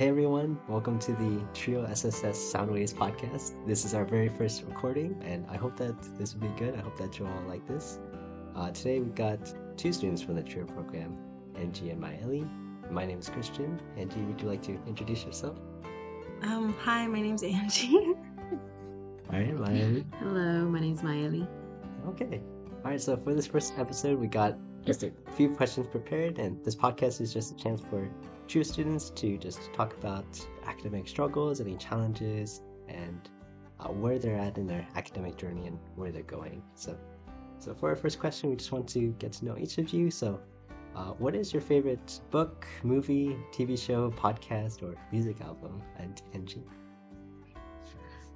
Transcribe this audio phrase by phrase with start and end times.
[0.00, 3.52] Hey everyone, welcome to the Trio SSS Soundwaves podcast.
[3.66, 6.74] This is our very first recording, and I hope that this will be good.
[6.74, 7.98] I hope that you all like this.
[8.56, 11.18] Uh, today we've got two students from the Trio program,
[11.54, 12.48] Angie and Maely.
[12.90, 13.78] My name is Christian.
[13.98, 15.58] Angie, would you like to introduce yourself?
[16.44, 17.94] Um, hi, my name's Angie.
[17.94, 20.06] All right, Maely.
[20.18, 21.46] Hello, my name's Maely.
[22.08, 22.40] Okay.
[22.86, 26.64] All right, so for this first episode, we got just a few questions prepared, and
[26.64, 28.08] this podcast is just a chance for
[28.50, 30.26] Trio students to just talk about
[30.66, 33.30] academic struggles, any challenges, and
[33.78, 36.60] uh, where they're at in their academic journey and where they're going.
[36.74, 36.98] So,
[37.60, 40.10] so for our first question, we just want to get to know each of you.
[40.10, 40.40] So,
[40.96, 45.80] uh, what is your favorite book, movie, TV show, podcast, or music album?
[45.96, 46.66] And Angie.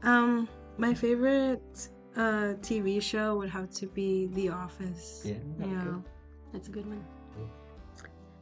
[0.05, 5.23] Um, my favorite uh TV show would have to be The Office.
[5.25, 5.35] Yeah.
[5.59, 5.67] Yeah.
[5.67, 6.09] okay.
[6.53, 7.05] That's a good one.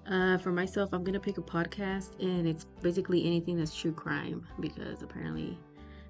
[0.06, 4.46] Uh, for myself, I'm gonna pick a podcast, and it's basically anything that's true crime
[4.60, 5.58] because apparently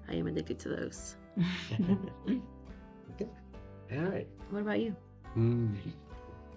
[0.09, 1.15] I am addicted to those.
[3.11, 3.29] okay.
[3.91, 4.27] All right.
[4.49, 4.95] What about you?
[5.33, 5.75] Hmm.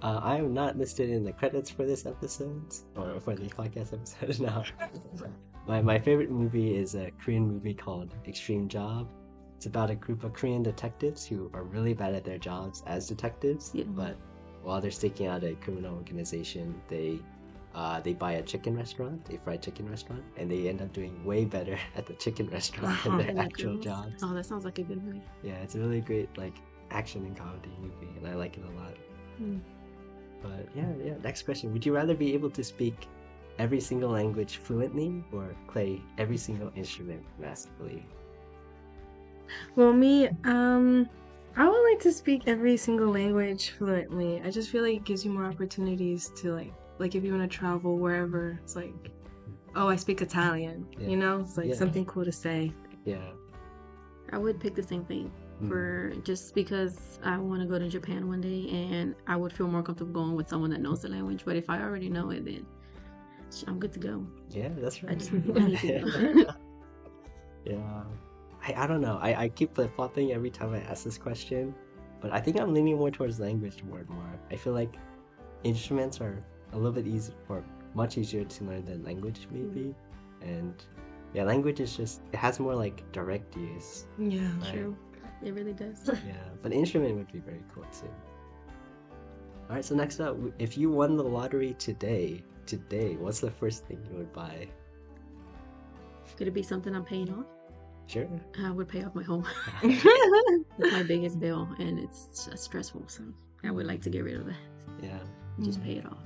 [0.03, 3.93] Uh, I am not listed in the credits for this episode or for the podcast
[3.93, 4.41] episode.
[4.47, 4.63] now,
[5.67, 9.09] my my favorite movie is a Korean movie called Extreme Job.
[9.57, 13.09] It's about a group of Korean detectives who are really bad at their jobs as
[13.09, 13.85] detectives, Yeah.
[13.89, 14.17] but
[14.67, 17.21] while they're staking out a criminal organization, they
[17.75, 21.25] uh, they buy a chicken restaurant, a fried chicken restaurant, and they end up doing
[21.25, 23.85] way better at the chicken restaurant than Oh their actual goodness.
[23.85, 24.23] jobs.
[24.25, 25.23] Oh, that sounds like a good movie.
[25.45, 26.57] Yeah, it's a really great like
[26.91, 28.95] action and comedy movie, and I like it a lot.
[29.39, 29.59] Hmm.
[30.43, 31.15] But yeah, yeah.
[31.23, 33.07] Next question: Would you rather be able to speak
[33.61, 38.05] every single language fluently, or play every single instrument masterfully?
[39.77, 41.09] Well, me, um,
[41.57, 44.43] I would like to speak every single language fluently.
[44.45, 47.51] I just feel like it gives you more opportunities to like, like if you want
[47.51, 48.93] to travel wherever, it's like,
[49.75, 50.87] oh, I speak Italian.
[50.99, 51.09] Yeah.
[51.09, 51.75] You know, it's like Yeah.
[51.75, 52.73] something cool to say.
[53.05, 53.31] Yeah.
[54.33, 55.31] I would pick the same thing
[55.63, 55.69] Mm.
[55.69, 59.69] for just because I want to go to Japan one day, and I would feel
[59.69, 61.47] more comfortable going with someone that knows the language.
[61.47, 62.67] But if I already know it, then
[63.67, 64.27] I'm good to go.
[64.51, 65.13] Yeah, that's right.
[65.13, 66.53] I just I need to go.
[67.65, 68.03] yeah.
[68.67, 69.19] I, I don't know.
[69.21, 71.75] I, I keep flip flopping every time I ask this question,
[72.21, 74.41] but I think I'm leaning more towards language more and more.
[74.51, 74.97] I feel like
[75.63, 79.95] instruments are a little bit easier or much easier to learn than language, maybe.
[80.43, 80.75] And
[81.33, 84.07] yeah, language is just, it has more like direct use.
[84.19, 84.41] Yeah.
[84.61, 84.73] Right.
[84.73, 84.97] True,
[85.45, 86.09] it really does.
[86.27, 88.11] Yeah, but instrument would be very cool too.
[89.69, 93.87] All right, so next up, if you won the lottery today, today, what's the first
[93.87, 94.69] thing you would buy?
[96.37, 97.47] Could it be something I'm paying off?
[98.07, 98.29] Sure.
[98.63, 99.45] I would pay off my home.
[99.83, 103.05] It's my biggest bill, and it's stressful.
[103.09, 103.23] So
[103.65, 104.55] I would like to get rid of that.
[105.03, 105.19] yeah,
[105.63, 106.19] Just pay it off.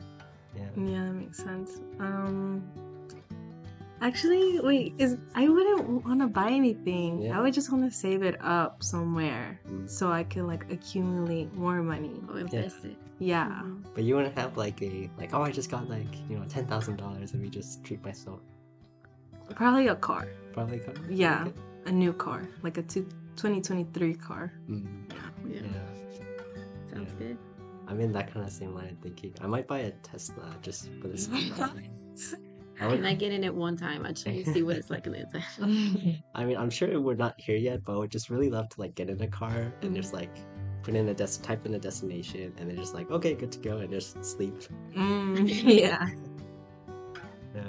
[0.57, 0.69] yeah.
[0.77, 1.81] Yeah, that makes sense.
[2.01, 2.63] Um
[4.03, 7.23] actually wait, is I wouldn't want to buy anything.
[7.23, 7.39] Yeah.
[7.39, 9.89] I would just want to save it up somewhere Mm.
[9.89, 12.21] so I can like accumulate more money.
[12.29, 12.97] Or invest it.
[13.19, 13.49] Yeah.
[13.63, 13.85] Mhm.
[13.95, 16.67] But you wouldn't have like a like oh I just got like you know ten
[16.67, 18.41] thousand dollars and we just treat myself
[19.55, 20.27] Probably a car.
[20.53, 20.95] probably a car.
[21.09, 21.43] Yeah.
[21.47, 21.53] Okay.
[21.87, 23.05] A new car, like a two,
[23.37, 24.53] 2023 car.
[24.69, 24.87] Mm,
[25.49, 26.95] Yeah, yeah.
[26.95, 27.19] sounds Yeah.
[27.27, 27.39] good.
[27.89, 29.35] I'm in that kind of same line of thinking.
[29.41, 31.29] I might buy a Tesla just for this.
[32.81, 34.07] I, Can would, I get in it one time?
[34.07, 36.23] Actually, see what it's like in the inside.
[36.35, 38.81] I mean, I'm sure we're not here yet, but I would just really love to
[38.81, 40.31] like get in a car and just like
[40.83, 43.59] put in a des- type in a destination and then just like okay, good to
[43.59, 44.55] go and just sleep.
[44.97, 45.47] Mm,
[45.81, 46.09] yeah.
[47.55, 47.63] Yeah.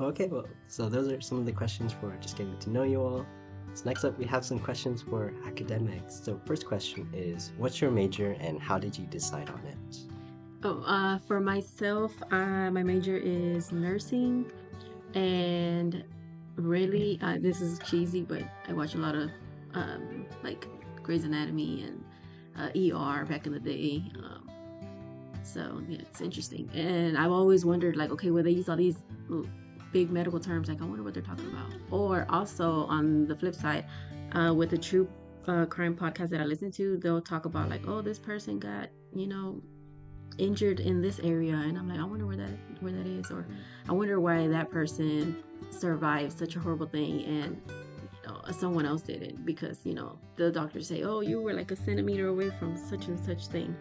[0.00, 3.00] Okay, well, so those are some of the questions for just getting to know you
[3.00, 3.26] all.
[3.74, 6.20] So next up, we have some questions for academics.
[6.22, 9.98] So first question is, what's your major and how did you decide on it?
[10.64, 14.50] Oh, uh, for myself, uh, my major is nursing,
[15.14, 16.04] and
[16.56, 19.30] really, uh, this is cheesy, but I watch a lot of
[19.74, 20.68] um, like
[21.02, 22.04] Grey's Anatomy and
[22.76, 24.04] ER back in the day.
[24.16, 24.48] Um,
[25.42, 28.98] so yeah, it's interesting, and I've always wondered, like, okay, where they use all these
[29.92, 31.70] big medical terms, like, I wonder what they're talking about.
[31.90, 33.84] Or also on the flip side,
[34.32, 35.08] uh, with the true
[35.46, 38.88] uh, crime podcast that I listen to, they'll talk about like, oh, this person got,
[39.14, 39.60] you know,
[40.38, 42.48] injured in this area and i'm like i wonder where that
[42.80, 43.46] where that is or
[43.86, 45.36] i wonder why that person
[45.70, 50.50] survived such a horrible thing and you know, someone else didn't because you know the
[50.50, 53.76] doctors say oh you were like a centimeter away from such and such thing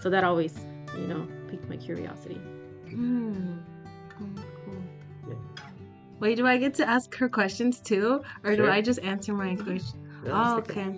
[0.00, 0.56] so that always
[0.96, 2.40] you know piqued my curiosity
[2.86, 3.62] Mm.
[4.16, 4.30] Cool.
[5.28, 5.34] Yeah.
[6.20, 8.22] Wait, do I get to ask her questions too?
[8.42, 10.00] Or do I just answer my question?
[10.24, 10.96] Yeah, Oh, that's okay.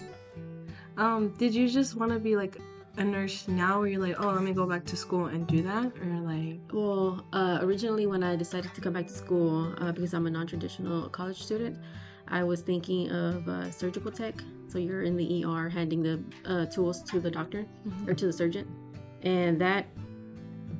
[0.96, 2.58] Um, did you just want to be like
[2.96, 5.62] a nurse now, where you're like, oh, let me go back to school and do
[5.62, 9.92] that, or like, Well, uh, originally when I decided to come back to school, uh,
[9.92, 11.78] because I'm a non-traditional college student,
[12.28, 14.34] I was thinking of uh, surgical tech.
[14.68, 17.66] So you're in the ER handing the uh, tools to the doctor
[18.06, 18.68] or to the surgeon,
[19.22, 19.86] and that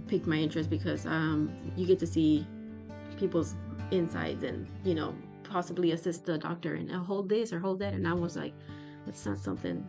[0.07, 2.47] piqued my interest because um, you get to see
[3.21, 3.55] people's
[3.91, 5.15] insides and you know
[5.45, 7.93] possibly assist the doctor and uh, hold this or hold that.
[7.93, 8.55] And I was like,
[9.05, 9.87] that's not something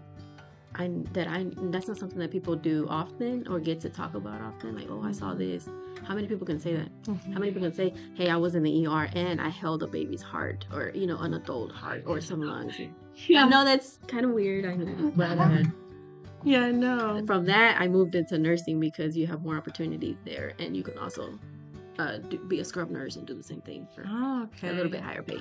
[0.75, 4.41] I that I that's not something that people do often or get to talk about
[4.41, 4.75] often.
[4.75, 5.67] Like, oh, I saw this.
[6.03, 6.89] How many people can say that?
[7.05, 9.87] How many people can say, hey, I was in the ER and I held a
[9.87, 12.75] baby's heart or you know an adult heart or some lungs.
[13.35, 14.65] I know that's kind of weird.
[14.65, 15.63] I know, but uh,
[16.43, 20.75] yeah, no, from that I moved into nursing because you have more opportunities there and
[20.75, 21.37] you can also
[22.01, 24.73] uh, do, be a scrub nurse and do the same thing for oh, okay, a
[24.73, 25.39] little bit higher pay.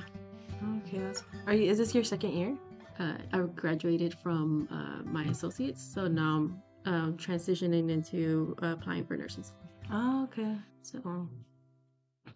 [0.79, 1.23] Okay, that's.
[1.47, 1.71] Are you?
[1.71, 2.57] Is this your second year?
[3.01, 6.51] uh, I graduated from uh, my associates, so now
[6.85, 9.59] I'm um, transitioning into uh, applying for nursing school.
[9.91, 10.57] Oh, okay.
[10.83, 11.29] So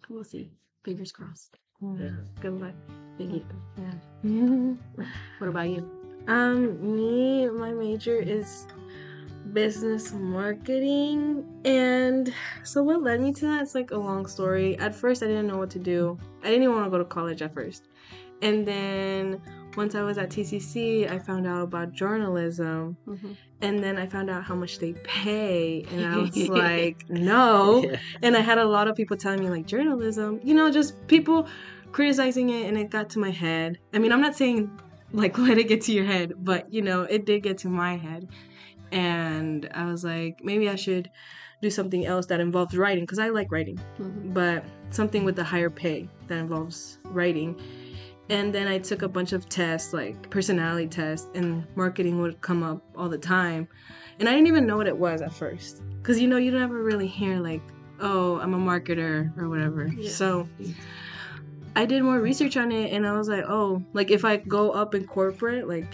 [0.09, 0.51] we'll see.
[0.83, 1.57] Fingers crossed.
[1.81, 2.09] Yeah.
[2.41, 2.73] good luck.
[3.17, 3.45] Thank you.
[4.23, 5.05] Yeah.
[5.37, 5.89] What about you?
[6.27, 8.65] Um, me, my major is
[9.55, 11.45] business marketing.
[11.63, 12.31] And
[12.63, 13.63] so what led me to that?
[13.63, 14.77] It's like a long story.
[14.77, 16.19] At first, I didn't know what to do.
[16.43, 17.87] I didn't even want to go to college at first.
[18.41, 19.41] And then
[19.77, 22.97] once I was at TCC, I found out about journalism.
[23.07, 23.31] Mm-hmm.
[23.61, 25.85] And then I found out how much they pay.
[25.89, 27.81] And I was like, no.
[27.83, 27.97] Yeah.
[28.21, 31.47] And I had a lot of people telling me, like, journalism, you know, just people
[31.93, 32.67] criticizing it.
[32.67, 33.79] And it got to my head.
[33.93, 34.69] I mean, I'm not saying
[35.13, 37.95] like let it get to your head, but you know, it did get to my
[37.95, 38.27] head.
[38.91, 41.09] And I was like, maybe I should
[41.61, 44.33] do something else that involves writing because I like writing, Mhm.
[44.33, 47.59] but something with a higher pay that involves writing.
[48.29, 52.63] And then I took a bunch of tests, like personality tests, and marketing would come
[52.63, 53.67] up all the time.
[54.19, 55.81] And I didn't even know what it was at first.
[56.01, 57.61] Because you know, you don't ever really hear, like,
[57.99, 59.87] oh, I'm a marketer or whatever.
[59.87, 60.09] Yeah.
[60.09, 60.47] So
[61.75, 64.71] I did more research on it and I was like, oh, like if I go
[64.71, 65.93] up in corporate, like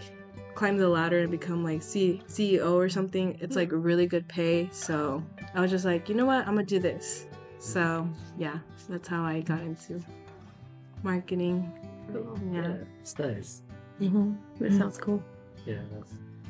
[0.56, 4.70] climb the ladder and become like C- CEO or something, it's like really good pay.
[4.72, 5.24] So
[5.56, 6.48] I was just like, you know what?
[6.48, 7.26] I'm gonna do this.
[7.60, 8.08] So
[8.38, 8.60] yeah,
[8.90, 10.02] that's how I got into
[11.04, 11.72] marketing.
[12.52, 12.76] Yeah.
[13.00, 13.62] It's nice.
[14.00, 14.34] Mm-hmm.
[14.60, 15.24] That sounds cool.
[15.66, 15.80] Yeah.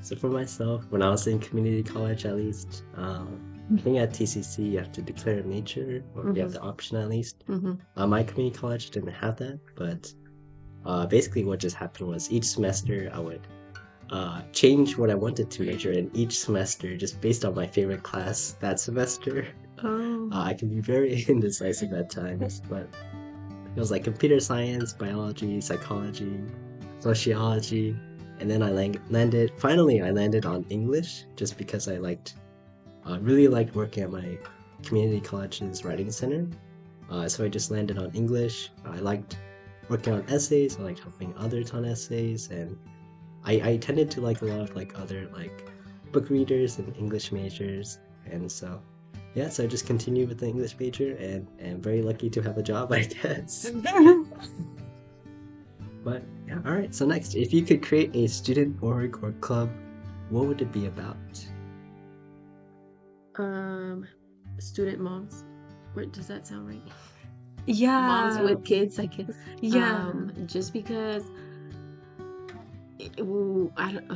[0.01, 3.39] So for myself, when I was in community college, at least, um,
[3.73, 6.97] I think at TCC you have to declare a major, or you have the option
[6.97, 7.43] at least.
[7.47, 10.11] hmm Uh, my community college didn't have that, but
[10.85, 13.45] uh, basically what just happened was each semester I would
[14.11, 18.03] uh, change what I wanted to major in each semester just based on my favorite
[18.03, 19.47] class that semester.
[19.83, 20.29] Oh.
[20.31, 22.87] Uh, I can be very indecisive at times, but
[23.75, 26.43] it was like computer science, biology, psychology,
[26.99, 27.95] sociology,
[28.39, 29.53] and then I landed.
[29.57, 32.35] Finally, I landed on English just because I liked,
[33.07, 34.37] uh, really liked working at my
[34.83, 36.47] community college's writing center.
[37.09, 38.71] Uh, so I just landed on English.
[38.85, 39.37] I liked
[39.89, 40.77] working on essays.
[40.77, 42.77] I liked helping others on essays, and
[43.43, 45.67] I, I tended to like a lot of like other like
[46.11, 48.81] book readers and English majors, and so
[49.33, 52.57] yeah, so I just continued with the English major and am very lucky to have
[52.57, 53.71] a job, I guess.
[56.03, 56.93] But yeah, all right.
[56.93, 59.69] So next, if you could create a student org or club,
[60.29, 61.15] what would it be about?
[63.37, 64.07] Um,
[64.57, 65.43] student moms.
[65.95, 66.81] Wait, does that sound right?
[67.65, 68.01] yeah.
[68.01, 69.35] Moms with kids, I guess.
[69.61, 70.07] yeah.
[70.07, 71.23] Um, just because
[73.01, 74.11] it, I don't,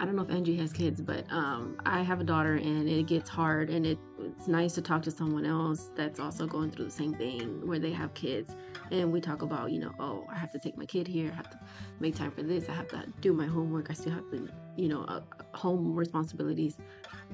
[0.00, 3.06] I don't know if Angie has kids, but um, I have a daughter, and it
[3.06, 6.86] gets hard, and it, it's nice to talk to someone else that's also going through
[6.86, 8.54] the same thing where they have kids,
[8.90, 11.36] and we talk about, you know, oh, I have to take my kid here, I
[11.36, 11.60] have to
[12.00, 14.88] make time for this, I have to do my homework, I still have to, you
[14.88, 15.20] know, uh,
[15.54, 16.76] home responsibilities,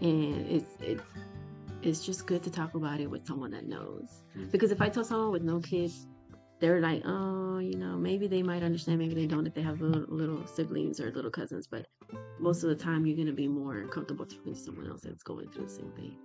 [0.00, 1.02] and it's it's
[1.82, 4.22] it's just good to talk about it with someone that knows.
[4.36, 4.50] Mm.
[4.50, 6.06] Because if I tell someone with no kids,
[6.60, 9.80] they're like, oh, you know, maybe they might understand, maybe they don't if they have
[9.80, 11.66] little, little siblings or little cousins.
[11.66, 11.86] But
[12.38, 15.48] most of the time, you're gonna be more comfortable talking to someone else that's going
[15.50, 16.16] through the same thing.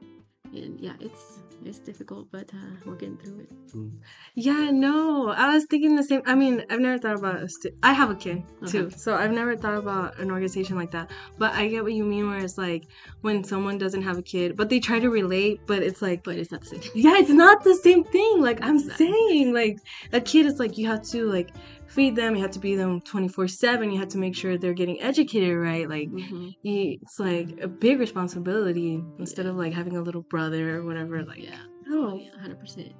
[0.56, 3.50] And yeah, it's it's difficult, but uh, we're getting through it.
[3.74, 3.92] Mm.
[4.36, 6.22] Yeah, no, I was thinking the same.
[6.26, 7.42] I mean, I've never thought about.
[7.42, 8.96] A stu- I have a kid too, Okay.
[8.96, 11.12] so I've never thought about an organization like that.
[11.38, 12.84] But I get what you mean, where it's like
[13.22, 16.38] when someone doesn't have a kid, but they try to relate, but it's like, But
[16.38, 16.82] it's not the same.
[16.94, 18.42] yeah, it's not the same thing.
[18.42, 19.08] Like I'm Exactly.
[19.08, 19.78] saying, like
[20.14, 21.50] a kid is like you have to like
[21.88, 24.58] feed them, you have to be them twenty four seven, you have to make sure
[24.58, 25.90] they're getting educated right.
[25.90, 30.78] Like hmm you, it's like a big responsibility instead of like having a little brother
[30.78, 31.24] or whatever.
[31.24, 31.58] Like, Yeah.
[31.90, 32.94] oh, yeah, hundred percent.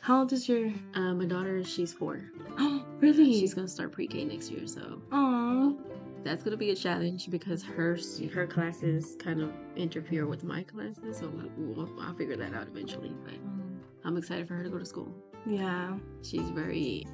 [0.00, 0.70] how old is your?
[0.94, 2.30] Um, my daughter, she's four.
[2.58, 3.32] Oh, really?
[3.40, 5.78] She's gonna start pre-K next year, so Oh,
[6.24, 7.98] that's gonna be a challenge because her
[8.32, 13.12] her classes kind of interfere with my classes, so we'll, I'll figure that out eventually.
[13.24, 13.34] But
[14.04, 15.12] I'm excited for her to go to school.
[15.46, 15.96] Yeah.
[16.22, 17.06] She's very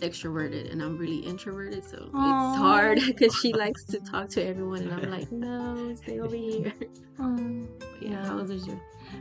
[0.00, 2.50] extroverted and I'm really introverted, so Aw.
[2.50, 6.36] it's hard because she likes to talk to everyone, and I'm like, no, stay over
[6.36, 6.72] here.
[7.18, 7.68] Um,
[8.00, 8.80] yeah, how old is your?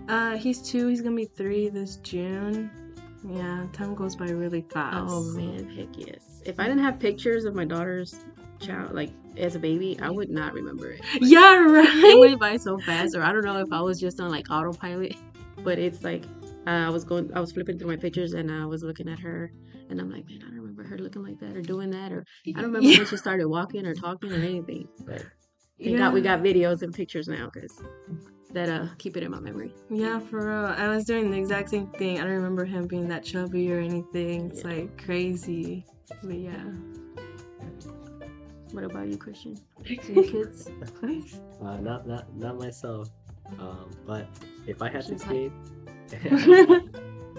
[0.09, 0.87] uh, he's two.
[0.87, 2.69] He's gonna be three this June.
[3.27, 5.07] Yeah, time goes by really fast.
[5.09, 6.41] Oh man, heck yes.
[6.45, 8.19] If I didn't have pictures of my daughter's
[8.59, 11.01] child, like as a baby, I would not remember it.
[11.21, 11.87] Yeah, right.
[11.89, 14.51] It went by so fast, or I don't know if I was just on like
[14.51, 15.15] autopilot,
[15.63, 16.23] but it's like
[16.67, 19.19] uh, I was going, I was flipping through my pictures and I was looking at
[19.19, 19.51] her,
[19.89, 22.25] and I'm like, man, I don't remember her looking like that or doing that, or
[22.47, 22.97] I don't remember Yeah.
[22.97, 24.87] when she started walking or talking or anything.
[25.05, 25.23] But
[25.79, 25.97] we Yeah.
[25.97, 27.71] got we got videos and pictures now because
[28.53, 29.73] that uh keep it in my memory.
[29.89, 30.65] Yeah, for real.
[30.77, 32.19] I was doing the exact same thing.
[32.19, 34.51] I don't remember him being that chubby or anything.
[34.51, 34.69] It's Yeah.
[34.69, 35.85] like crazy.
[36.23, 36.63] But yeah.
[38.71, 39.55] What about you, Christian?
[40.09, 40.69] Any kids?
[41.61, 43.09] Uh, not not not myself.
[43.59, 44.27] Um, but
[44.67, 45.51] if I had to create,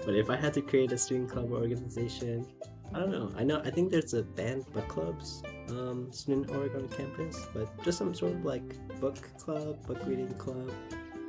[0.05, 2.45] but if I had to create a student club or organization,
[2.93, 3.31] I don't know.
[3.37, 7.67] I know I think there's a band book clubs, um, student org on campus, but
[7.83, 8.63] just some sort of like
[8.99, 10.71] book club, book reading club,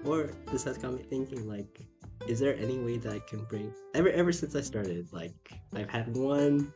[0.05, 1.81] or this has got me thinking like,
[2.27, 5.91] is there any way that I can bring ever ever since I started like I've
[5.91, 6.73] had one.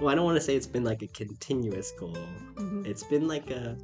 [0.00, 2.16] Well, I don't want to say it's been like a continuous goal,
[2.54, 2.86] Mhm.
[2.86, 3.76] it's been like a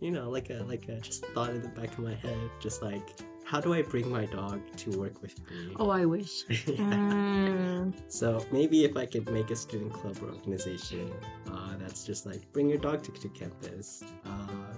[0.00, 2.82] you know like a like a just thought in the back of my head just
[2.82, 3.08] like
[3.46, 6.44] how do i bring my dog to work with me Oh, I wish.
[6.96, 11.10] Mm, so maybe if i could make a student club or organization
[11.52, 14.72] uh, that's just like bring your dog to, to campus uh,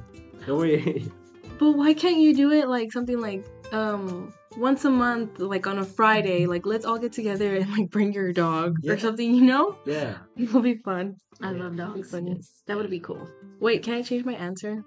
[0.46, 1.10] don't worry
[1.58, 5.78] but why can't you do it like something like um once a month, like on
[5.78, 8.94] a Friday, like let's all get together and like bring your dog Yeah.
[8.94, 9.76] or something, you know?
[9.86, 11.14] yeah It'll be fun.
[11.40, 11.62] I Yeah.
[11.62, 12.10] love dogs.
[12.12, 13.28] Yes, that would be cool.
[13.60, 14.82] Wait, can I change my answer?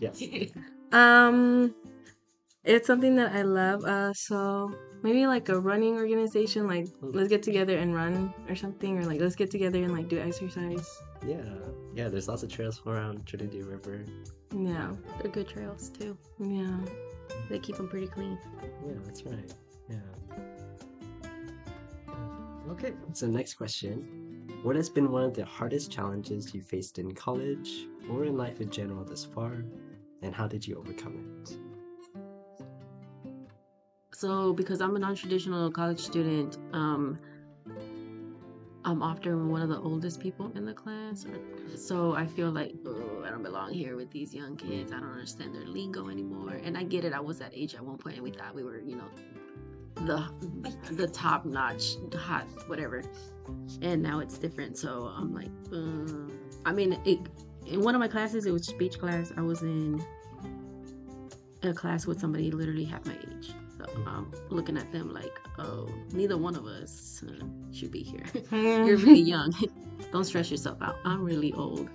[0.00, 0.20] yes
[0.90, 1.74] Um,
[2.64, 3.84] it's something that I love.
[3.84, 4.70] Uh, so
[5.02, 6.66] maybe like a running organization.
[6.66, 10.08] Like let's get together and run or something, or like let's get together and like
[10.08, 10.88] do exercise.
[11.26, 11.42] yeah
[11.94, 14.04] yeah there's lots of trails around trinity river
[14.52, 14.90] Yeah,
[15.20, 16.16] They're good trails too.
[16.40, 16.76] yeah.
[17.48, 18.36] They keep them pretty clean.
[18.86, 19.50] yeah that's right
[19.88, 20.08] yeah
[22.70, 23.94] okay so next question
[24.62, 28.60] what has been one of the hardest challenges you faced in college or in life
[28.60, 29.52] in general thus far
[30.22, 31.56] and how did you overcome it
[34.24, 37.18] So, because I'm a non-traditional college student, um,
[38.86, 41.26] I'm often one of the oldest people in the class.
[41.74, 44.92] So I feel like, oh, I don't belong here with these young kids.
[44.92, 46.58] I don't understand their lingo anymore.
[46.64, 47.12] And I get it.
[47.12, 49.10] I was that age at one point, and we thought we were, you know,
[50.06, 50.26] the
[50.94, 53.02] the top notch, hot, whatever.
[53.82, 54.78] And now it's different.
[54.78, 56.32] So I'm like, uh,
[56.64, 57.18] I mean, it,
[57.66, 59.34] in one of my classes, it was speech class.
[59.36, 60.02] I was in
[61.62, 63.54] a class with somebody literally half my age.
[63.84, 68.24] So I'm looking at them like, oh, neither one of us uh, should be here.
[68.52, 69.52] You're really young.
[70.12, 70.96] Don't stress yourself out.
[71.04, 71.88] I'm really old.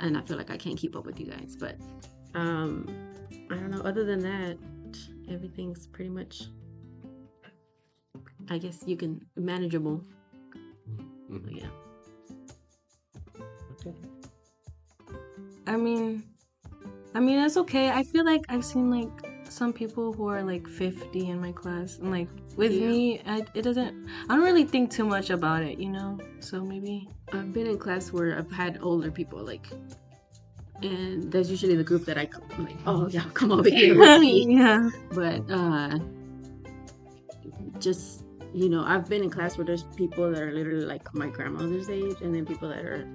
[0.00, 1.56] And I feel like I can't keep up with you guys.
[1.58, 1.76] But
[2.34, 2.88] um
[3.50, 3.82] I don't know.
[3.82, 4.58] Other than that,
[5.30, 6.44] everything's pretty much
[8.50, 10.04] I guess you can manageable.
[11.30, 11.60] Mhm.
[11.60, 11.68] Yeah.
[13.72, 13.94] okay
[15.66, 16.24] I mean,
[17.14, 17.90] I mean it's okay.
[17.90, 21.98] I feel like I've seen like some people who are like 50 in my class,
[21.98, 22.86] and like with Yeah.
[22.88, 24.08] me, I, it doesn't.
[24.28, 26.18] I don't really think too much about it, you know.
[26.40, 27.08] So maybe.
[27.32, 29.66] I've been in class where I've had older people like
[30.82, 32.28] and that's usually the group that I
[32.58, 34.56] I'm like, oh yeah, come over here with me.
[34.56, 34.90] yeah.
[35.12, 35.98] but uh
[37.78, 41.26] just you know i've been in class where there's people that are literally like my
[41.28, 43.06] grandmother's age and then people that are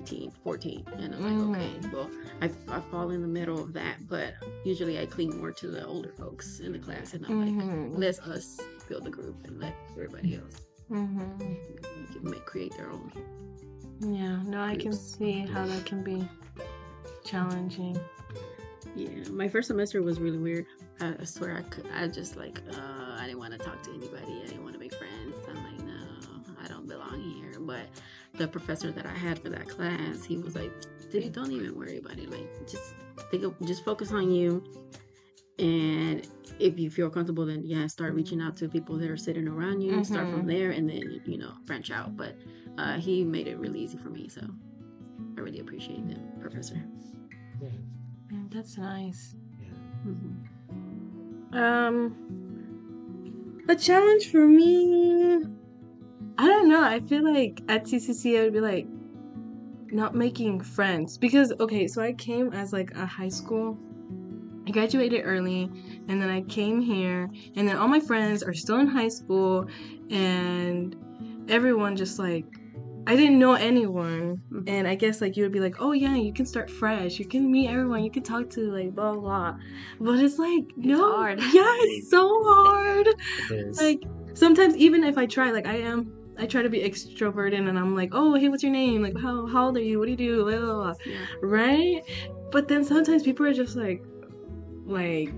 [0.00, 2.10] 15 14 and i'm like okay well
[2.42, 4.34] I, I fall in the middle of that but
[4.64, 7.96] usually i cling more to the older folks in the class and i'm like Mhm.
[7.98, 10.60] let us build the group and let everybody else
[10.90, 12.22] Mhm.
[12.22, 13.10] make, create their own
[14.00, 14.42] Yeah.
[14.44, 16.28] No, I can see how that can be
[17.24, 17.98] challenging.
[18.94, 20.66] yeah my first semester was really weird
[21.00, 23.90] i, I swear i could i just like uh i didn't want to talk to
[23.94, 26.00] anybody i didn't want to make friends i'm like no
[26.62, 27.86] i don't belong here but
[28.38, 30.70] the professor that i had for that class he was like
[31.10, 32.94] dude don't even worry about it like just
[33.30, 34.62] think of just focus on you
[35.58, 36.26] and
[36.58, 39.80] if you feel comfortable then yeah start reaching out to people that are sitting around
[39.80, 40.48] you start from Mhm.
[40.48, 42.34] there and then you know branch out but
[42.78, 44.42] uh, he made it really easy for me so
[45.36, 46.80] i really appreciate the professor
[47.62, 47.68] yeah
[48.32, 49.36] Mm, That's nice.
[49.60, 49.68] yeah
[50.04, 50.34] Mhm.
[51.54, 52.14] Um,
[53.68, 55.44] a challenge for me.
[56.38, 56.82] I don't know.
[56.82, 58.86] I feel like at TCC I would be like,
[59.92, 63.78] not making friends because okay, so I came as like a high school.
[64.66, 65.70] I graduated early
[66.08, 69.68] and then I came here and then all my friends are still in high school
[70.10, 70.96] and
[71.48, 72.44] everyone just like
[73.06, 74.68] I didn't know anyone Mhm.
[74.68, 77.20] and I guess like you would be like, "Oh yeah, you can start fresh.
[77.20, 78.02] You can meet everyone.
[78.02, 79.54] You can talk to like blah blah."
[80.00, 81.12] But it's like, no.
[81.12, 81.38] hard.
[81.54, 83.06] Yeah, it's so hard
[83.48, 84.02] There's, like
[84.36, 87.94] sometimes even if I try, like I am, I try to be extroverted and I'm
[87.96, 89.02] like, oh hey, what's your name?
[89.02, 89.98] Like how how old are you?
[89.98, 90.44] What do you do?
[90.44, 90.94] Blah, blah, blah.
[91.04, 91.24] Yeah.
[91.42, 92.02] Right?
[92.52, 94.02] But then sometimes people are just like,
[94.84, 95.32] like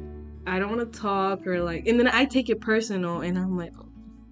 [0.46, 3.56] I don't want to talk or like, and then I take it personal and I'm
[3.56, 3.72] like.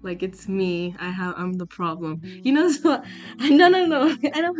[0.03, 0.95] Like it's me.
[0.99, 1.33] I have.
[1.37, 2.21] I'm the problem.
[2.23, 2.69] You know.
[2.77, 3.01] So,
[3.39, 4.03] I, no, no, no.
[4.35, 4.55] I don't.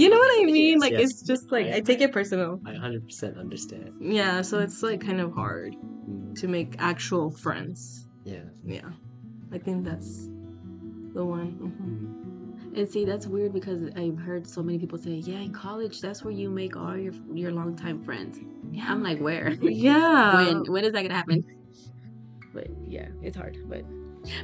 [0.00, 0.72] You know what I mean?
[0.72, 1.02] Yes, like yes.
[1.02, 2.58] it's just like I- I take it personal.
[2.66, 3.92] I 100% understand.
[4.00, 4.40] Yeah.
[4.42, 5.76] So it's like kind of hard
[6.08, 8.08] Mm, to make actual friends.
[8.24, 8.46] yeah.
[8.64, 8.88] Yeah,
[9.52, 10.28] I think that's
[11.14, 11.52] the one.
[11.60, 12.72] mhm.
[12.72, 16.00] Mm, And see, that's weird because I've heard so many people say, "Yeah, in college,
[16.00, 18.40] that's where you make all your your longtime friends."
[18.70, 18.86] Yeah.
[18.88, 19.50] I'm like, where?
[19.62, 20.36] yeah.
[20.36, 21.44] when when is that gonna happen?
[22.54, 23.56] But yeah, it's hard.
[23.68, 23.84] But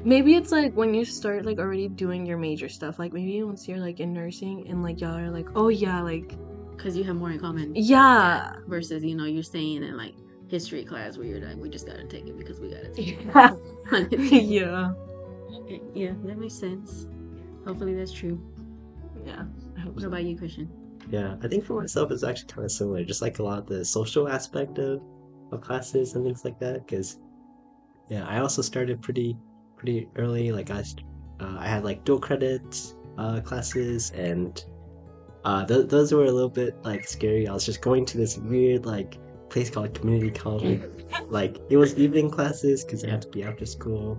[0.04, 2.98] Maybe it's like when you start like already doing your major stuff.
[2.98, 6.34] Like maybe once you're like in nursing and like y'all are like, oh yeah, like
[6.76, 7.74] because you have more in common.
[7.76, 8.56] yeah.
[8.66, 10.14] Versus, you know, you're staying in like
[10.48, 14.12] history class where you're like, we just gotta take it because we gotta take it.
[14.44, 14.92] yeah.
[15.94, 17.06] yeah, that makes sense.
[17.66, 18.40] Hopefully that's true.
[19.24, 19.44] Yeah.
[19.76, 20.08] I hope What so.
[20.08, 20.70] about you, Christian?
[21.10, 23.66] Yeah, I think for myself it's actually kind of similar, just like a lot of
[23.66, 25.02] the social aspect of,
[25.52, 26.86] of classes and things like that.
[26.86, 27.18] Because,
[28.08, 29.36] yeah, I also started pretty
[29.76, 30.50] pretty early.
[30.52, 30.80] Like I,
[31.40, 34.62] uh, I had like dual credit uh, classes, and
[35.44, 37.48] uh, th- those were a little bit like scary.
[37.48, 39.18] I was just going to this weird like
[39.50, 40.80] place called community college.
[41.30, 44.18] like it was evening classes because they had to be after school,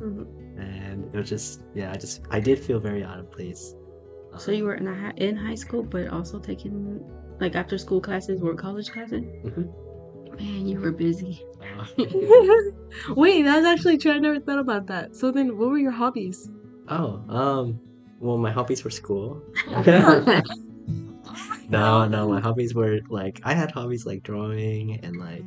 [0.57, 3.75] and it was just yeah, I just I did feel very out of place.
[4.37, 7.03] So you were in, a, hi- in high school, but also taking
[7.39, 9.23] like after school classes or college classes?
[9.43, 9.69] Mhm.
[10.39, 11.43] Man, you were busy.
[11.61, 11.85] Uh,
[13.15, 14.11] Wait, that's actually true.
[14.11, 15.15] I never thought about that.
[15.15, 16.49] So then, what were your hobbies?
[16.87, 17.79] Oh, um,
[18.19, 19.41] well, my hobbies were school.
[21.69, 25.45] No, no, my hobbies were like I had hobbies like drawing and like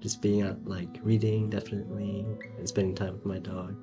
[0.00, 2.26] just being out like reading definitely
[2.58, 3.74] and spending time with my dog.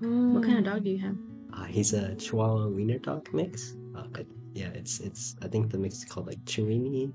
[0.00, 1.16] what kind of dog do you have?
[1.52, 3.76] Uh, he's a Chihuahua Wiener dog mix.
[3.96, 7.12] Uh, I, yeah, it's it's I think the mix is called like Chiweenie.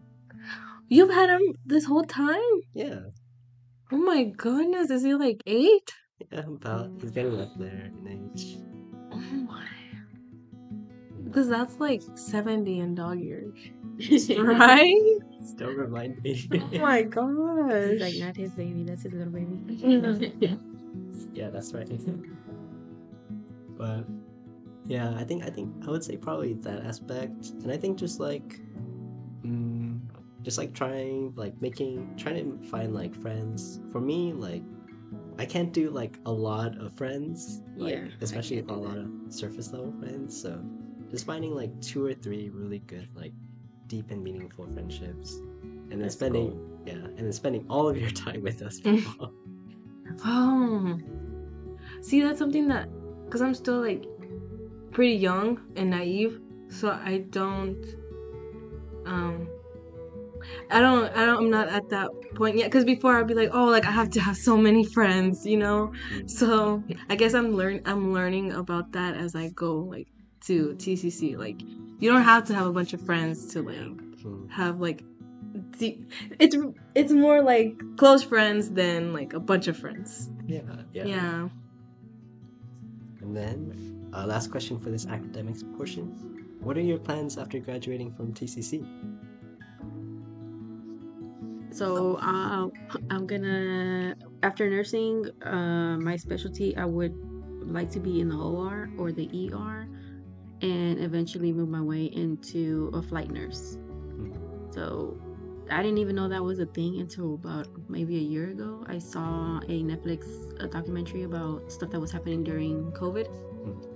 [0.90, 2.62] You've had him this whole time?
[2.74, 3.00] Yeah,
[3.92, 5.92] Oh my goodness, is he like eight?
[6.32, 8.58] yeah, about he's getting up there in age.
[9.12, 9.66] Oh my.
[11.34, 13.58] Because that's like 70 in dog years.
[14.38, 15.18] Right?
[15.58, 16.48] Don't remind me.
[16.54, 18.00] oh my gosh.
[18.00, 19.58] like not his baby, that's his little baby.
[20.40, 20.56] yeah,
[21.34, 21.90] yeah, that's right.
[23.78, 24.06] but
[24.86, 28.20] yeah, I think I think I would say probably that aspect, and I think just
[28.20, 28.60] like,
[29.44, 30.00] mm,
[30.44, 33.80] just like trying like making trying to find like friends.
[33.92, 34.64] For me, like,
[35.40, 39.10] I can't do like a lot of friends, like Yeah, especially a can't lot of
[39.30, 40.40] surface level friends.
[40.40, 40.62] So
[41.14, 43.34] just finding like two or three really good like
[43.88, 46.82] deep and meaningful friendships, and then That's spending cool.
[46.88, 48.98] yeah, and then spending all of your time with those Mm.
[48.98, 49.32] people.
[50.26, 50.98] Oh.
[52.02, 52.90] See, that's something that,
[53.26, 54.06] because I'm still like
[54.92, 57.84] pretty young and naive, so I don't,
[59.06, 59.48] um,
[60.72, 62.66] I don't, I don't, I'm not at that point yet.
[62.66, 65.58] Because before I'd be like, oh, like I have to have so many friends, you
[65.58, 65.94] know.
[66.26, 70.08] So I guess I'm learn, I'm learning about that as I go, like
[70.46, 71.38] to TCC.
[71.38, 71.62] Like
[72.00, 75.04] you don't have to have a bunch of friends to like have like
[75.78, 76.56] deep it's
[76.96, 80.62] it's more like close friends than like a bunch of friends Yeah,
[80.94, 81.04] yeah.
[81.06, 81.50] yeah,
[83.22, 86.08] And then, uh, last question for this academics portion:
[86.62, 88.84] What are your plans after graduating from TCC?
[91.72, 92.70] So uh,
[93.10, 97.16] I'm gonna after nursing, uh, my specialty I would
[97.66, 99.88] like to be in the OR or the ER,
[100.62, 103.78] and eventually moved my way into a flight nurse.
[104.72, 105.20] So
[105.70, 108.84] I didn't even know that was a thing until about maybe a year ago.
[108.88, 110.26] I saw a Netflix
[110.62, 113.28] uh documentary about stuff that was happening during COVID,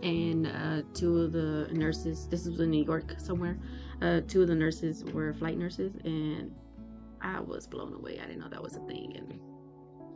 [0.03, 2.27] and uh, two of the nurses.
[2.27, 3.57] This was in New York somewhere.
[4.01, 6.51] Uh, two of the nurses were flight nurses, and
[7.21, 8.19] I was blown away.
[8.19, 9.39] I didn't know that was a thing, and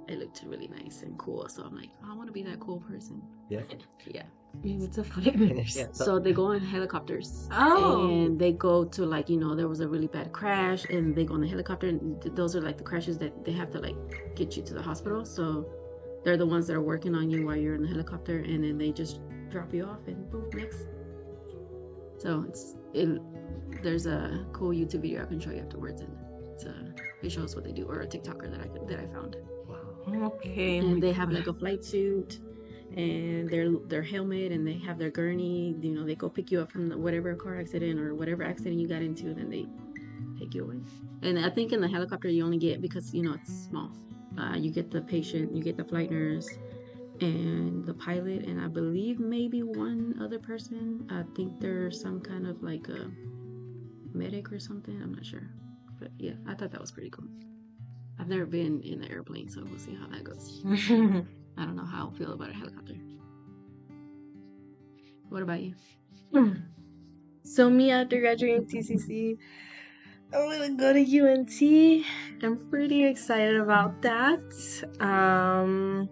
[0.07, 1.47] it looked really nice and cool.
[1.49, 3.21] So I'm like, I want to be that cool person.
[3.49, 3.61] Yeah.
[4.07, 4.23] Yeah.
[4.63, 5.35] Maybe it's a flight
[5.75, 5.87] yeah.
[5.91, 7.47] So they go in helicopters.
[7.51, 8.09] Oh.
[8.09, 11.25] And they go to like, you know, there was a really bad crash and they
[11.25, 13.79] go on the helicopter and th- those are like the crashes that they have to
[13.79, 13.95] like
[14.35, 15.25] get you to the hospital.
[15.25, 15.65] So
[16.23, 18.77] they're the ones that are working on you while you're in the helicopter and then
[18.77, 20.87] they just drop you off and boom, next.
[22.17, 23.19] So it's it.
[23.83, 26.15] There's a cool YouTube video I can show you afterwards, and
[26.53, 26.91] it's uh,
[27.23, 29.37] it shows what they do, or a TikToker that I that I found.
[29.67, 30.27] Wow.
[30.35, 30.77] Okay.
[30.77, 32.39] And they have like a flight suit,
[32.95, 35.75] and their their helmet, and they have their gurney.
[35.79, 38.75] You know, they go pick you up from the, whatever car accident or whatever accident
[38.75, 39.65] you got into, and then they
[40.39, 40.77] take you away.
[41.21, 43.91] And I think in the helicopter you only get because you know it's small.
[44.37, 46.49] Uh, you get the patient, you get the flight nurse,
[47.19, 51.07] and the pilot, and I believe maybe one other person.
[51.09, 53.11] I think there's some kind of like a
[54.13, 55.01] medic or something.
[55.01, 55.49] I'm not sure,
[55.99, 57.27] but yeah, I thought that was pretty cool.
[58.19, 61.25] I've never been in an airplane, so we'll see how that goes.
[61.57, 62.95] I don't know how I'll feel about a helicopter.
[65.29, 65.75] What about you?
[67.43, 69.37] so me after graduating TCC,
[70.33, 72.05] I'm gonna go to UNT.
[72.43, 74.41] I'm pretty excited about that.
[74.99, 76.09] Um,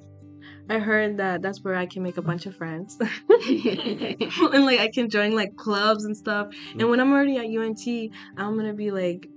[0.69, 2.97] I heard that that's where I can make a bunch of friends,
[3.29, 6.53] and like I can join like clubs and stuff.
[6.77, 9.29] And when I'm already at UNT, I'm gonna be like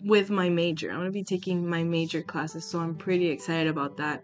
[0.00, 0.90] with my major.
[0.90, 4.22] I'm gonna be taking my major classes, so I'm pretty excited about that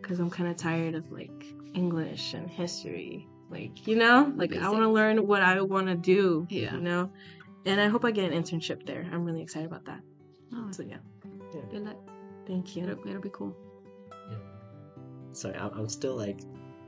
[0.00, 3.26] because I'm kind of tired of like English and history.
[3.50, 6.46] Like you know, like I want to learn what I want to do.
[6.50, 6.74] Yeah.
[6.74, 7.10] you know,
[7.64, 9.06] and I hope I get an internship there.
[9.12, 10.00] I'm really excited about that.
[10.54, 10.98] Oh, So yeah,
[11.70, 11.96] good luck.
[12.46, 12.84] thank you.
[12.84, 13.56] It'll, it'll be cool.
[14.30, 14.38] Yeah.
[15.32, 16.40] Sorry, I'm, I'm still like,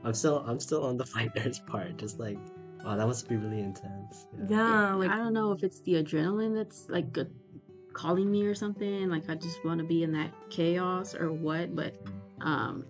[0.03, 1.95] I'm still I'm still on the fighters part.
[1.97, 2.37] Just like,
[2.83, 4.27] wow, that must be really intense.
[4.49, 7.23] Yeah, like I don't know if it's the adrenaline that's like uh,
[7.93, 9.07] calling me or something.
[9.09, 11.73] Like I just want to be in that chaos or what.
[11.73, 11.95] But
[12.41, 12.85] um,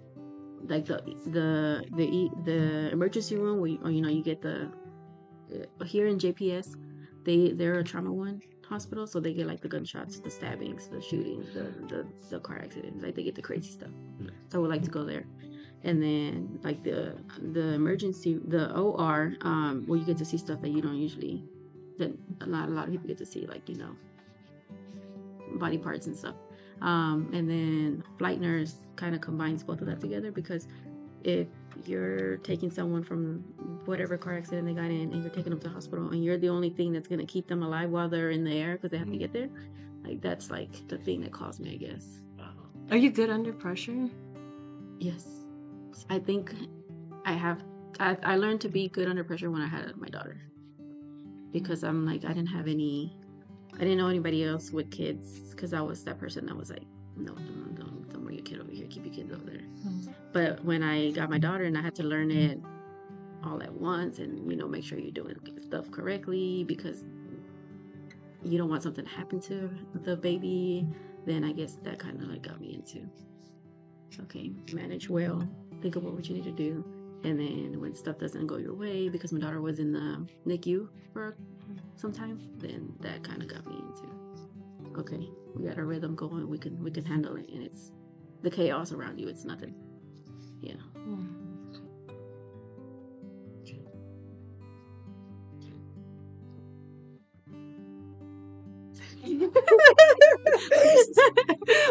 [0.67, 4.71] like the the the the emergency room where you, or, you know you get the
[5.53, 6.75] uh, here in JPS,
[7.23, 11.01] they they're a trauma one hospital, so they get like the gunshots, the stabbings, the
[11.01, 13.03] shootings, the the, the car accidents.
[13.03, 13.89] Like they get the crazy stuff.
[14.21, 14.29] Mm.
[14.49, 15.25] So I would like to go there.
[15.83, 17.15] And then like the
[17.53, 21.43] the emergency the OR um where you get to see stuff that you don't usually
[21.97, 23.95] that a lot a lot of people get to see like you know
[25.57, 26.35] body parts and stuff
[26.81, 30.67] um and then flight nurse kind of combines both of that together because
[31.23, 31.47] if
[31.85, 33.43] you're taking someone from
[33.85, 36.37] whatever car accident they got in and you're taking them to the hospital and you're
[36.37, 38.91] the only thing that's going to keep them alive while they're in the air because
[38.91, 39.49] they have to get there
[40.05, 42.45] like that's like the thing that caused me i guess Wow.
[42.91, 44.09] are you good under pressure?
[44.99, 45.25] yes
[46.09, 46.53] i think
[47.25, 47.63] i have
[47.99, 50.37] I, I learned to be good under pressure when i had my daughter
[51.51, 53.18] because i'm like i didn't have any
[53.79, 56.83] i didn't know anybody else with kids because i was that person that was like
[57.15, 58.87] no don't, don't, don't bring your kid over here.
[58.89, 59.61] Keep your kids over there.
[59.85, 60.11] Mm-hmm.
[60.31, 62.59] But when i got my daughter and i had to learn it
[63.43, 67.03] all at once and you know make sure you're doing stuff correctly because
[68.43, 69.69] you don't want something to happen to
[70.03, 70.87] the baby
[71.25, 73.07] then i guess that kind of like got me into
[74.21, 75.47] okay manage well.
[75.81, 76.83] Think about what you need to do
[77.23, 80.87] and then when stuff doesn't go your way because my daughter was in the nicu
[81.13, 81.35] for
[81.95, 86.47] some time then that kind of got me into okay we got a rhythm going
[86.49, 87.91] we can we can handle it and it's
[88.41, 89.75] the chaos around you it's nothing.
[90.61, 91.49] Yeah mm.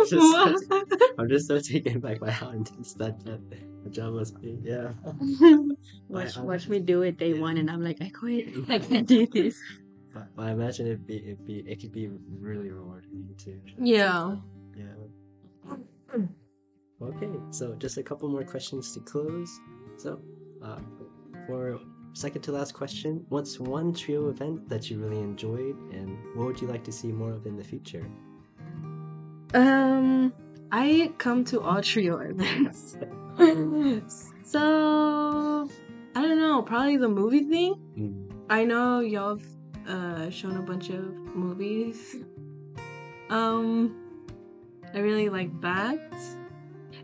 [0.08, 0.72] Just-
[1.18, 4.58] I'm just so taken back by how intense that, that, that job must be.
[4.62, 4.92] Yeah.
[6.08, 9.06] watch I- watch me do it day one and i'm like i quit i can't
[9.06, 9.56] do this
[10.14, 12.08] But, but I imagine it'd be it'd be it could be
[12.40, 13.60] really rewarding too.
[13.78, 14.36] Yeah.
[14.76, 14.96] Yeah.
[17.00, 19.50] Okay, so just a couple more questions to close.
[19.98, 20.20] So,
[20.64, 20.80] uh,
[21.46, 21.78] for
[22.14, 26.60] second to last question, what's one trio event that you really enjoyed, and what would
[26.60, 28.04] you like to see more of in the future?
[29.54, 30.32] Um,
[30.70, 32.96] I come to all trio events.
[34.44, 35.68] so
[36.14, 37.74] I don't know, probably the movie thing.
[37.96, 39.46] Mm, I know y'all have
[39.88, 42.16] uh, shown a bunch of movies.
[43.30, 43.94] Um,
[44.94, 45.98] I really like that.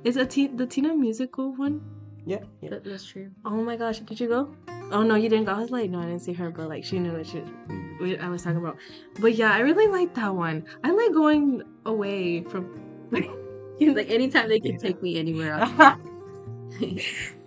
[0.04, 1.80] Is a Ti- the Tina musical one?
[2.26, 2.70] Yeah, yeah.
[2.70, 4.54] That- that's true Oh my gosh, did you go?
[4.94, 5.52] Oh no, you didn't go.
[5.52, 7.38] I was like, no, I didn't see her, but like she knew what she
[7.98, 8.76] what I was talking about.
[9.20, 10.64] But yeah, I really like that one.
[10.84, 12.70] I like going away from.
[13.10, 13.28] like
[13.80, 14.78] anytime they can Yeah.
[14.78, 15.58] take me anywhere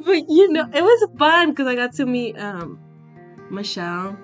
[0.06, 2.80] but you know, it was fun because I got to meet um
[3.50, 4.18] Michelle,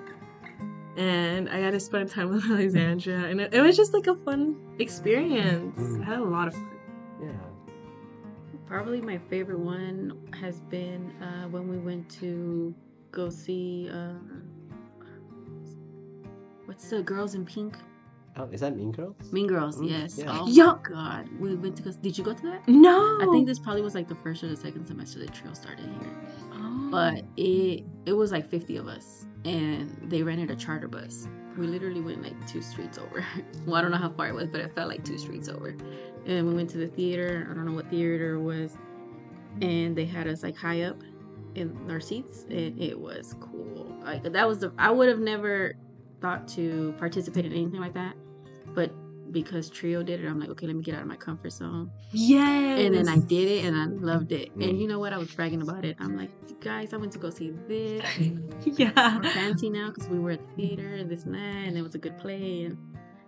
[0.96, 4.14] and I got to spend time with Alexandra, and it, it was just like a
[4.16, 5.78] fun experience.
[5.78, 6.02] Mm.
[6.02, 6.70] I had a lot of fun.
[7.22, 7.30] yeah.
[8.66, 12.74] Probably my favorite one has been uh, when we went to
[13.14, 14.12] go see uh,
[16.66, 17.76] what's the Girls in Pink?
[18.36, 19.32] Oh, is that Mean Girls?
[19.32, 20.18] Mean Girls, Mm, yes.
[20.18, 20.26] yeah.
[20.40, 20.74] Oh Yeah.
[20.82, 21.92] god, we went to go.
[21.92, 22.66] Did you go to that?
[22.68, 25.54] No, I think this probably was like the first or the second semester the trail
[25.54, 26.10] started here,
[26.52, 26.88] Oh.
[26.90, 31.28] but it it was like fifty of us, and they rented a charter bus.
[31.56, 33.24] We literally went like two streets over.
[33.66, 35.76] well, I don't know how far it was, but it felt like two streets over.
[36.26, 37.46] And we went to the theater.
[37.48, 38.76] I don't know what theater it was,
[39.62, 40.96] and they had us like high up
[41.54, 42.44] in our seats.
[42.50, 43.96] And it was cool.
[44.04, 45.74] Like that was the I would have never
[46.20, 48.14] thought to participate in anything like that,
[48.74, 48.90] but
[49.32, 51.90] because Trio did it, I'm like, okay, let me get out of my comfort zone.
[52.12, 54.56] yeah And then I did it and I loved it.
[54.56, 54.68] Mm.
[54.70, 55.12] And you know what?
[55.12, 55.96] I was bragging about it.
[55.98, 58.04] I'm like, guys, I went to go see this.
[58.64, 59.18] yeah.
[59.18, 61.82] We're fancy now because we were at the theater and this and that, and it
[61.82, 62.64] was a good play.
[62.64, 62.78] And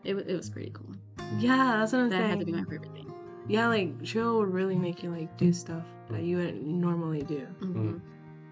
[0.05, 0.95] it, it was pretty cool.
[1.39, 2.31] Yeah, that's what I'm That saying.
[2.31, 3.12] had to be my favorite thing.
[3.49, 7.47] Yeah, like Trio would really make you like do stuff that you wouldn't normally do.
[7.61, 8.01] Mhm.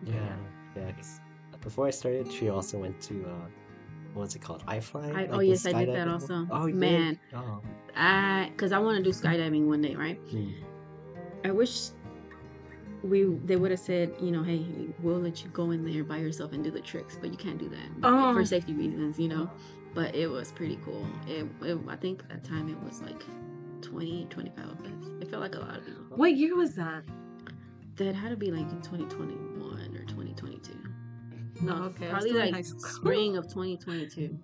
[0.07, 0.37] Yeah,
[0.77, 0.93] yeah.
[0.93, 1.21] 'cause
[1.61, 3.47] before I started, she also went to uh,
[4.14, 4.64] what's it called?
[4.67, 5.11] iFly.
[5.14, 6.47] I- Like oh, yes, I did that also.
[6.51, 7.11] Oh, you Man.
[7.14, 7.21] Did?
[7.35, 7.61] Oh.
[7.97, 10.19] I, because I want to do skydiving one day, right?
[10.31, 10.51] Hmm.
[11.45, 11.90] I wish
[13.03, 14.64] we they would have said, you know, hey,
[15.03, 17.59] we'll let you go in there by yourself and do the tricks, but you can't
[17.59, 18.33] do that Oh.
[18.33, 19.51] for safety reasons, you know.
[19.95, 21.07] But it was pretty cool.
[21.29, 23.23] It, it I think at that time it was like
[23.83, 24.87] 20, 25 of us.
[25.21, 26.03] It felt like a lot of people.
[26.17, 27.05] What year was that?
[27.97, 29.54] That had to be like in 2021 or
[30.37, 31.64] 2022.
[31.64, 34.37] No, Oh, okay, probably like spring of 2022.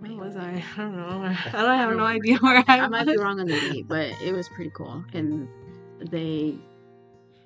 [0.00, 0.62] Where was I?
[0.76, 1.22] I don't know.
[1.52, 4.10] I don't have no idea where I, I might be wrong on the date, but
[4.22, 5.04] it was pretty cool.
[5.12, 5.48] And
[6.10, 6.56] they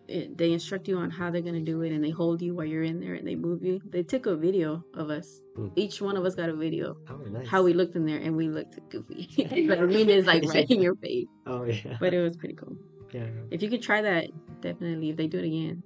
[0.08, 2.64] it, they instruct you on how they're gonna do it, and they hold you while
[2.64, 3.80] you're in there, and they move you.
[3.90, 5.40] They took a video of us.
[5.54, 5.68] Hmm.
[5.76, 7.46] Each one of us got a video Oh, nice.
[7.46, 9.28] how we looked in there, and we looked goofy.
[9.68, 11.96] like I mean, it's like right in your face, Oh yeah.
[12.00, 12.76] but it was pretty cool.
[13.12, 13.26] yeah.
[13.50, 14.28] If you could try that,
[14.60, 15.10] definitely.
[15.10, 15.82] If they do it again,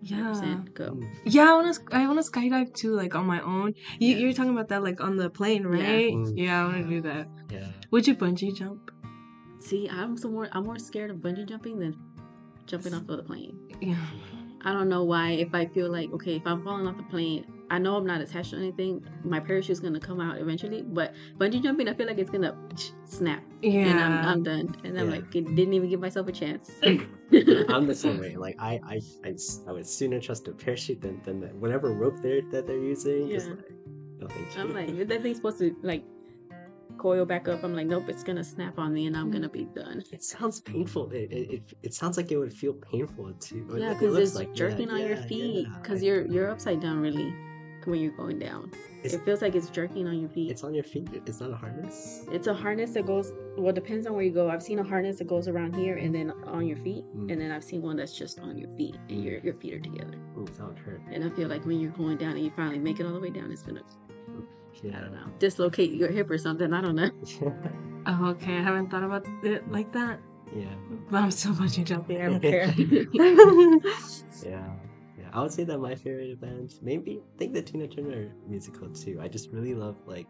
[0.00, 0.62] Yeah.
[0.74, 0.92] go.
[0.92, 1.08] Mm.
[1.24, 1.96] Yeah, I want to.
[1.96, 3.74] I want to skydive too, like on my own.
[3.98, 6.12] You, You're talking about that, like on the plane, right?
[6.12, 6.32] Mm.
[6.36, 7.28] Yeah, I want to do that.
[7.50, 7.68] Yeah.
[7.90, 8.90] Would you bungee jump?
[9.60, 10.48] See, I'm some more.
[10.52, 11.96] I'm more scared of bungee jumping than
[12.66, 13.56] jumping off of the plane.
[13.80, 13.96] Yeah.
[14.64, 15.30] I don't know why.
[15.32, 18.20] If I feel like okay, if I'm falling off the plane, I know I'm not
[18.20, 19.02] attached to anything.
[19.24, 20.82] My parachute's gonna come out eventually.
[20.82, 22.54] But bungee jumping, I feel like it's gonna
[23.06, 23.86] snap, Yeah.
[23.88, 24.76] and I'm, I'm done.
[24.84, 25.16] And I'm Yeah.
[25.16, 26.70] like, it didn't even give myself a chance.
[26.82, 28.36] I'm the same way.
[28.36, 28.78] Like I,
[29.24, 29.32] I,
[29.68, 33.30] I would sooner trust a parachute than than the, whatever rope they're that they're using.
[33.30, 33.54] Just Yeah.
[33.54, 33.72] like,
[34.20, 34.60] no thank you.
[34.60, 36.04] I'm like, if that thing's supposed to like
[36.98, 39.64] coil back up, I'm like, nope, it's gonna snap on me, and I'm gonna be
[39.64, 40.04] done.
[40.12, 41.10] It sounds painful.
[41.10, 43.66] It, it, it, it sounds like it would feel painful too.
[43.78, 45.68] Yeah, because looks it's like- yeah, jerking on your feet.
[45.80, 47.34] Because I- you're you're upside down really
[47.86, 48.70] when you're going down.
[49.04, 50.50] It's- it feels like it's jerking on your feet.
[50.50, 51.08] It's on your feet.
[51.26, 52.24] It's not a harness.
[52.30, 53.32] It's a harness that goes.
[53.58, 54.48] Well, depends on where you go.
[54.48, 57.30] I've seen a harness that goes around here and then on your feet, Mm.
[57.32, 59.80] and then I've seen one that's just on your feet and your your feet are
[59.80, 60.16] together.
[60.38, 61.00] Ooh, that would hurt.
[61.10, 63.20] And I feel like when you're going down and you finally make it all the
[63.20, 63.82] way down, it's gonna
[64.84, 66.72] I don't know dislocate your hip or something.
[66.72, 67.10] I don't know.
[68.04, 68.56] Oh, okay.
[68.56, 70.18] I haven't thought about it like that.
[70.52, 70.64] yeah.
[71.08, 72.20] But I'm still bungee jumping.
[72.20, 72.66] I don't care.
[74.44, 74.68] Yeah.
[75.32, 79.18] I would say that my favorite band, maybe I think the Tina Turner musical too.
[79.20, 80.26] I just really love like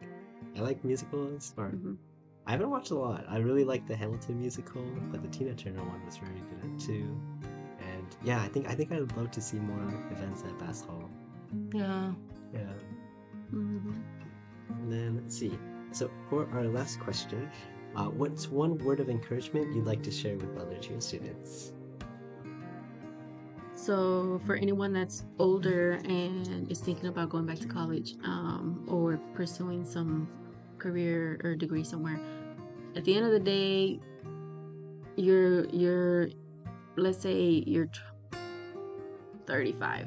[0.56, 1.96] I like musicals or Mhm.
[2.46, 3.24] I haven't watched a lot.
[3.28, 6.78] I really like the Hamilton musical, but the Tina Turner one was very good at
[6.78, 7.16] too.
[7.80, 11.10] And yeah, I think I think I'd love to see more events at Bass Hall.
[11.74, 12.12] yeah.
[12.52, 12.72] Yeah.
[13.52, 13.94] Mhm.
[14.68, 15.58] And then let's see.
[15.92, 17.50] So for our last question,
[17.96, 21.72] uh, what's one word of encouragement you'd like to share with other Trio students?
[23.82, 29.18] So for anyone that's older and is thinking about going back to college um, or
[29.34, 30.28] pursuing some
[30.78, 32.20] career or degree somewhere,
[32.94, 33.98] at the end of the day,
[35.16, 36.28] you're you're
[36.94, 37.88] let's say you're
[39.48, 40.06] 35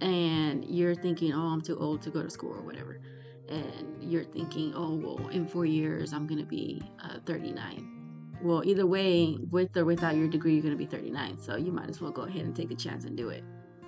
[0.00, 3.00] and you're thinking, oh, I'm too old to go to school or whatever,
[3.50, 7.95] and you're thinking, oh, well, in four years I'm gonna be uh, 39
[8.42, 11.38] well, either way, with or without your degree, you're going to be 39.
[11.38, 13.44] So you might as well go ahead and take a chance and do it.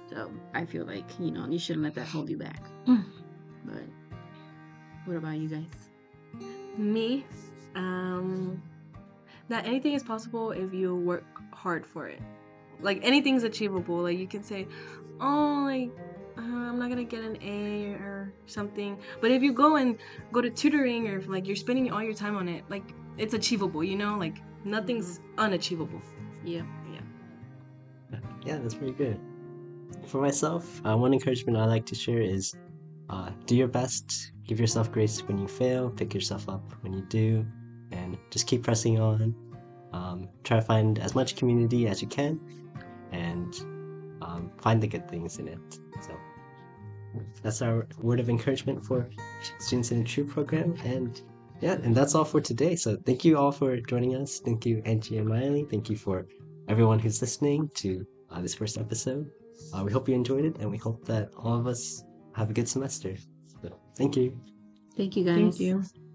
[0.09, 2.63] So I feel like, you know, you shouldn't let that hold you back.
[2.87, 3.05] Mm.
[3.65, 3.83] But
[5.05, 6.47] what about you guys?
[6.77, 7.27] Me,
[7.75, 8.63] um,
[9.49, 12.21] that anything is possible if you work hard for it.
[12.81, 13.97] Like anything's achievable.
[13.97, 14.67] Like you can say,
[15.21, 15.91] oh, like
[16.39, 18.99] uh, I'm not gonna get an A or something.
[19.21, 19.99] But if you go and
[20.33, 22.85] go to tutoring or if, like you're spending all your time on it, like
[23.19, 23.85] it's achievable.
[23.85, 26.01] You know, like nothing's unachievable.
[26.45, 26.63] Yeah.
[26.93, 29.21] Yeah, Yeah, that's pretty good.
[30.07, 32.55] For myself, uh, one encouragement I like to share is
[33.11, 37.03] uh, do your best, give yourself grace when you fail, pick yourself up when you
[37.03, 37.45] do,
[37.91, 39.35] and just keep pressing on.
[39.93, 42.39] Um, try to find as much community as you can,
[43.13, 43.55] and
[44.21, 45.79] um, find the good things in it.
[46.03, 46.15] So
[47.43, 49.09] that's our word of encouragement for
[49.59, 51.23] students in the Trio program, and
[51.61, 52.77] yeah, and that's all for today.
[52.77, 54.41] So thank you all for joining us.
[54.45, 55.69] Thank you, Angie and Maely.
[55.69, 56.27] Thank you for
[56.69, 59.31] everyone who's listening to uh, this first episode.
[59.75, 62.53] uh, we hope you enjoyed it, and we hope that all of us have a
[62.53, 63.17] good semester.
[63.63, 64.39] So, thank you.
[64.97, 65.35] Thank you guys.
[65.35, 66.08] Thank you.